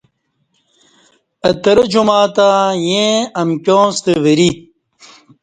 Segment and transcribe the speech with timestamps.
[1.47, 2.47] اہ ترہ جمعہ تہ
[2.85, 4.49] ایں امکیاں ستہ وری